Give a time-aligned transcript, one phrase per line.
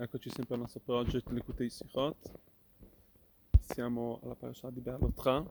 [0.00, 2.30] Eccoci sempre al nostro project Likutei Sichot.
[3.62, 5.44] Siamo alla parasha di Be'alotra,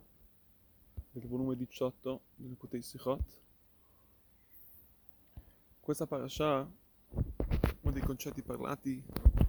[1.12, 3.42] del volume 18 di Likutei Sichot.
[5.82, 6.66] Questa parasha,
[7.82, 9.04] uno dei concetti parlati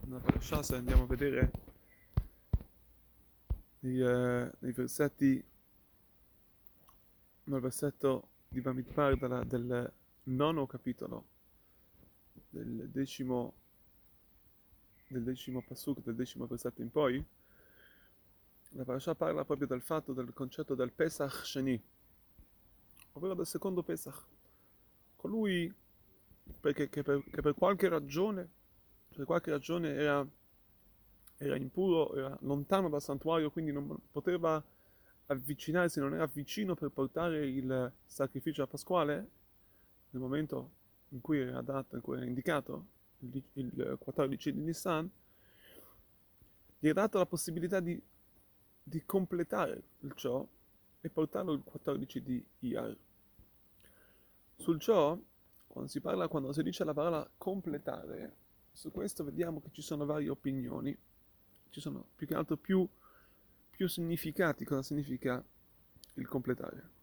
[0.06, 1.52] nella parasha, se andiamo a vedere
[3.78, 5.44] nei, eh, nei versetti,
[7.44, 9.92] nel versetto di Bamidbar della- del
[10.24, 11.24] nono capitolo,
[12.50, 13.66] del decimo
[15.08, 17.24] del decimo pasuk, del decimo versetto in poi,
[18.72, 21.82] la parasha parla proprio del fatto del concetto del Pesach Sheni,
[23.12, 24.26] ovvero del secondo Pesach.
[25.16, 25.72] Colui
[26.60, 28.48] perché, che, per, che per qualche ragione,
[29.14, 30.26] per qualche ragione era,
[31.38, 34.62] era impuro, era lontano dal santuario, quindi non poteva
[35.26, 39.30] avvicinarsi, non era vicino per portare il sacrificio pasquale,
[40.10, 40.70] nel momento
[41.10, 42.86] in cui era dato, in cui era indicato,
[43.20, 45.10] il, il 14 di Nissan,
[46.78, 48.00] gli è data la possibilità di,
[48.82, 50.46] di completare il ciò
[51.00, 52.96] e portarlo il 14 di Iyar.
[54.56, 55.18] Sul ciò,
[55.66, 58.36] quando si parla, quando si dice la parola completare,
[58.72, 60.96] su questo vediamo che ci sono varie opinioni,
[61.70, 62.88] ci sono più che altro più,
[63.70, 65.44] più significati, cosa significa
[66.14, 66.96] il completare.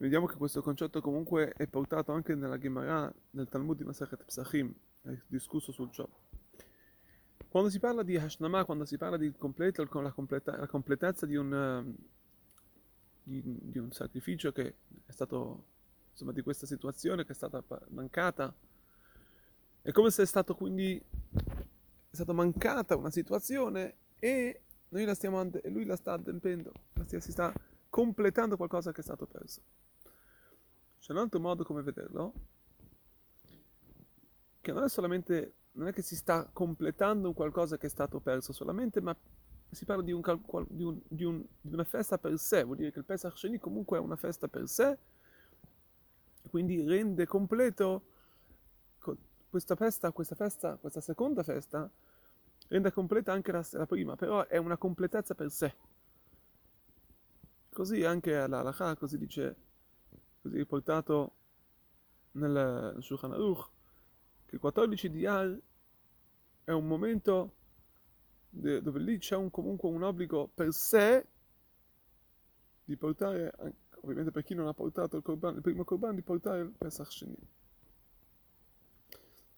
[0.00, 4.74] Vediamo che questo concetto comunque è portato anche nella Gemara, nel Talmud di Masachet Psachim,
[5.02, 6.08] è discusso sul ciò.
[7.46, 11.26] Quando si parla di Hashnama, quando si parla di completo, con la, completa, la completezza
[11.26, 11.94] di un, um,
[13.22, 15.64] di, di un sacrificio che è stato,
[16.12, 18.54] insomma, di questa situazione che è stata mancata,
[19.82, 25.46] è come se è stato quindi, è stata mancata una situazione e noi la stiamo,
[25.64, 26.72] lui la sta adempendo,
[27.04, 27.52] si sta
[27.90, 29.60] completando qualcosa che è stato perso.
[31.00, 32.32] C'è un altro modo come vederlo,
[34.60, 38.20] che non è solamente, non è che si sta completando un qualcosa che è stato
[38.20, 39.16] perso solamente, ma
[39.70, 40.20] si parla di, un,
[40.68, 43.58] di, un, di, un, di una festa per sé, vuol dire che il Pesach Sheni
[43.58, 44.98] comunque è una festa per sé,
[46.50, 48.02] quindi rende completo
[49.48, 51.90] questa festa, questa festa, questa seconda festa,
[52.68, 55.74] rende completa anche la, la prima, però è una completezza per sé.
[57.72, 59.56] Così anche all'Alacha, così dice
[60.40, 61.32] così riportato
[62.32, 63.68] nel Shulchan Aruch,
[64.46, 65.60] che il 14 di Ar
[66.64, 67.54] è un momento
[68.50, 71.26] dove lì c'è un, comunque un obbligo per sé
[72.84, 73.52] di portare,
[74.00, 77.12] ovviamente per chi non ha portato il, korban, il primo Korban, di portare il Pesach
[77.12, 77.36] Sheni.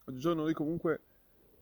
[0.04, 1.00] Oggigiorno noi comunque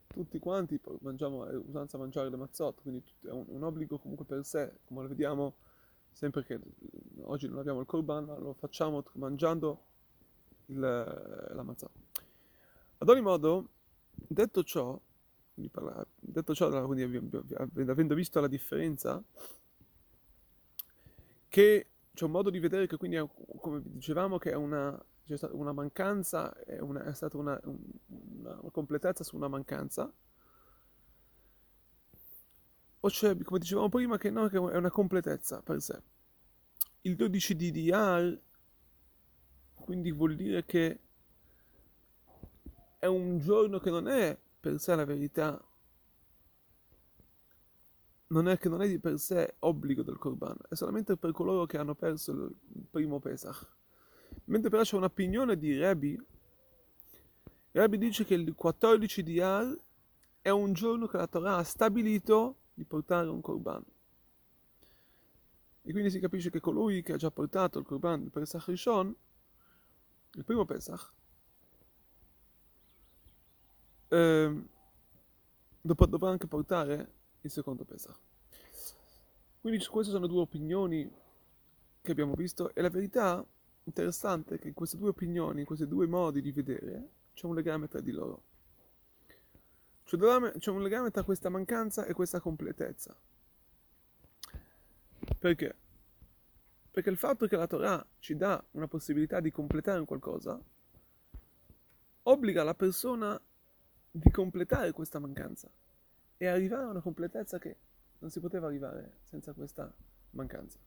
[0.08, 4.44] tutti quanti mangiamo, è usanza mangiare le mazzot, quindi è un, un obbligo comunque per
[4.44, 5.54] sé, come lo vediamo
[6.12, 6.58] sempre che
[7.22, 9.84] oggi non abbiamo il korban, ma lo facciamo mangiando
[10.66, 11.90] il, la mazzà.
[12.98, 13.68] Ad ogni modo,
[14.12, 15.00] detto ciò,
[15.70, 19.22] parla, detto ciò avendo visto la differenza,
[21.48, 23.18] che c'è un modo di vedere che quindi,
[23.58, 25.02] come dicevamo, che è una,
[25.52, 27.60] una mancanza, è, una, è stata una,
[28.08, 30.12] una completezza su una mancanza,
[33.00, 36.00] o c'è, come dicevamo prima, che, no, che è una completezza per sé.
[37.02, 38.38] Il 12 di Diyar,
[39.74, 41.00] quindi vuol dire che
[42.98, 45.62] è un giorno che non è per sé la verità,
[48.28, 51.64] non è che non è di per sé obbligo del Corban, è solamente per coloro
[51.64, 52.54] che hanno perso il
[52.90, 53.66] primo Pesach.
[54.44, 56.20] Mentre però c'è un'opinione di Rabbi,
[57.72, 59.76] Rabbi dice che il 14 di Ar
[60.42, 63.84] è un giorno che la Torah ha stabilito di portare un korban.
[65.82, 69.14] E quindi si capisce che colui che ha già portato il korban del Pesach Rishon,
[70.32, 71.12] il primo Pesach,
[74.08, 74.62] eh,
[75.80, 78.18] dopo, dovrà anche portare il secondo Pesach.
[79.60, 81.10] Quindi queste sono due opinioni
[82.00, 83.44] che abbiamo visto e la verità
[83.84, 87.54] interessante è che in queste due opinioni, in questi due modi di vedere, c'è un
[87.54, 88.48] legame tra di loro.
[90.16, 93.16] C'è un legame tra questa mancanza e questa completezza.
[95.38, 95.74] Perché?
[96.90, 100.60] Perché il fatto che la Torah ci dà una possibilità di completare qualcosa
[102.24, 103.40] obbliga la persona
[104.10, 105.70] di completare questa mancanza
[106.36, 107.76] e arrivare a una completezza che
[108.18, 109.94] non si poteva arrivare senza questa
[110.30, 110.78] mancanza.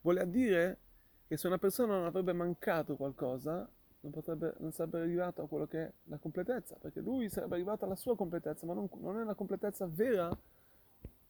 [0.00, 0.80] Vuole dire
[1.28, 3.68] che se una persona non avrebbe mancato qualcosa,
[4.06, 7.84] non, potrebbe, non sarebbe arrivato a quello che è la completezza, perché lui sarebbe arrivato
[7.84, 10.36] alla sua completezza, ma non, non è una completezza vera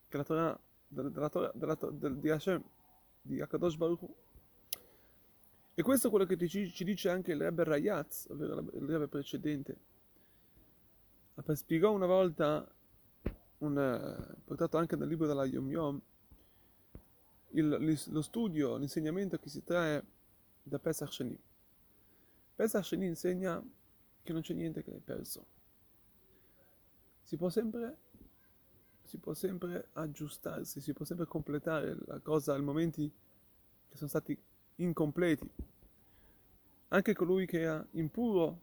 [0.08, 2.62] che la Torah, della, della Torah, della, del, di Hashem,
[3.23, 4.05] di Akadosh Baruch.
[5.75, 9.08] E questo è quello che ci, ci dice anche il Rebbe Rayaz, ovvero il Rebbe
[9.08, 9.76] precedente,
[11.52, 12.67] spiegò una volta,
[13.58, 16.00] un, portato anche nel libro della Yom Yom,
[17.50, 20.05] il, lo studio, l'insegnamento che si trae
[20.62, 21.38] da Pesach Sheni.
[22.56, 23.62] Pesach Sheni insegna
[24.23, 25.47] che non c'è niente che è perso.
[27.23, 27.99] Si può sempre,
[29.03, 33.12] si può sempre aggiustarsi, si può sempre completare la cosa ai momenti
[33.88, 34.37] che sono stati
[34.76, 35.49] incompleti.
[36.88, 38.61] Anche colui che era impuro,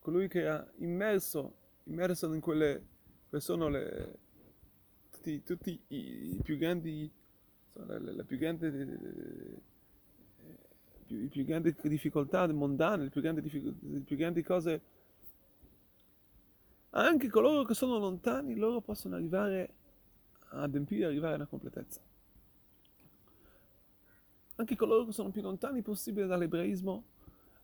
[0.00, 1.54] colui che era immerso,
[1.84, 2.86] immerso in quelle
[3.28, 4.18] che sono le,
[5.10, 7.12] tutti, tutti i, i più grandi
[7.74, 9.60] la, la, la più grande eh,
[11.10, 14.80] più, le più grandi difficoltà mondane, le più grandi, le più grandi cose.
[16.90, 19.74] Anche coloro che sono lontani, loro possono arrivare
[20.50, 22.00] ad adempiere, arrivare alla completezza.
[24.56, 27.02] Anche coloro che sono più lontani possibile dall'ebraismo,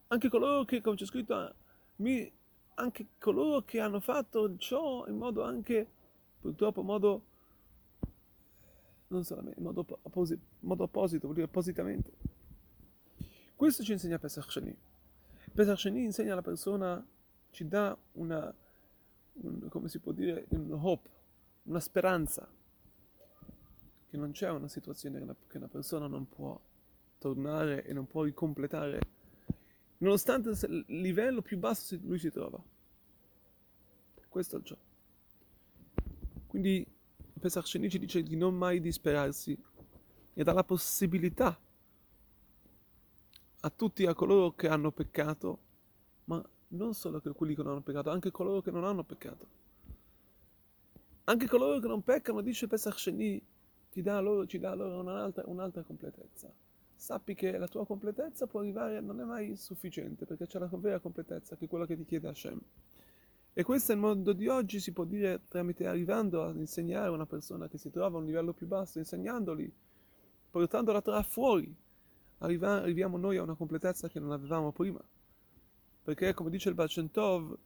[0.08, 1.54] anche coloro che, come c'è scritto,
[1.96, 2.30] mi,
[2.74, 5.86] anche coloro che hanno fatto ciò in modo anche,
[6.40, 7.22] purtroppo, in modo
[9.08, 12.35] non solamente in modo, opposi- modo opposito, vuol dire appositamente.
[13.56, 14.76] Questo ci insegna Pesach Sheni.
[15.54, 17.02] Pesach Sheni insegna alla persona,
[17.48, 18.54] ci dà una,
[19.32, 21.08] un, come si può dire, un hope,
[21.62, 22.46] una speranza,
[24.10, 26.60] che non c'è una situazione che una, che una persona non può
[27.16, 29.00] tornare e non può ricompletare,
[29.98, 32.62] nonostante il livello più basso lui si trova.
[34.28, 34.76] Questo è ciò.
[36.46, 36.86] Quindi
[37.40, 39.58] Pesach Sheni ci dice di non mai disperarsi
[40.34, 41.58] e dà la possibilità
[43.66, 45.58] a tutti a coloro che hanno peccato,
[46.26, 49.46] ma non solo a quelli che non hanno peccato, anche coloro che non hanno peccato.
[51.24, 53.44] Anche coloro che non peccano, dice Pesach Sheni,
[53.90, 56.48] ti dà loro, ci dà loro un'altra, un'altra completezza.
[56.94, 61.00] Sappi che la tua completezza può arrivare, non è mai sufficiente, perché c'è la vera
[61.00, 62.60] completezza, che è quella che ti chiede Hashem.
[63.52, 67.10] E questo è il mondo di oggi, si può dire, tramite arrivando ad insegnare a
[67.10, 69.74] una persona che si trova a un livello più basso, insegnandoli,
[70.50, 71.84] portandola tra fuori.
[72.38, 75.02] Arriva, arriviamo noi a una completezza che non avevamo prima.
[76.02, 77.56] Perché, come dice il Balcentov,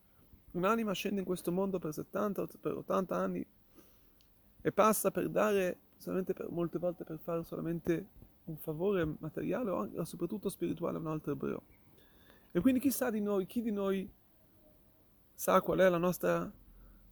[0.51, 3.45] un'anima scende in questo mondo per 70, per 80 anni
[4.61, 8.07] e passa per dare, solamente per, molte volte per fare solamente
[8.45, 11.63] un favore materiale o, soprattutto spirituale a un altro ebreo.
[12.51, 14.09] E quindi chissà di noi, chi di noi
[15.33, 16.51] sa qual è la nostra,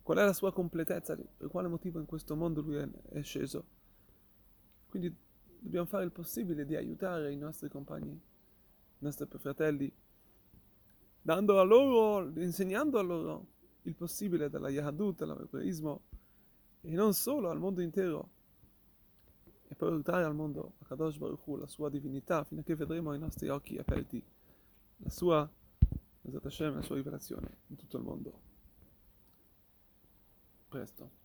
[0.02, 3.78] qual è la sua completezza, per quale motivo in questo mondo lui è, è sceso.
[4.90, 5.16] Quindi
[5.60, 9.92] dobbiamo fare il possibile di aiutare i nostri compagni, i nostri fratelli,
[11.22, 13.48] dando a loro, insegnando a loro
[13.84, 16.02] il possibile della Yahadut, dell'ebraismo,
[16.82, 18.30] e non solo al mondo intero,
[19.68, 22.76] e per aiutare al mondo a Kadosh Baruch Hu, la sua divinità, fino a che
[22.76, 24.24] vedremo i nostri occhi aperti,
[24.98, 25.50] la sua
[26.32, 28.42] la sua rivelazione in tutto il mondo.
[30.68, 31.19] Presto.